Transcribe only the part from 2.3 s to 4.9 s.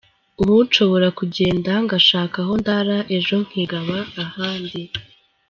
aho ndara ejo nkigaba ahandi.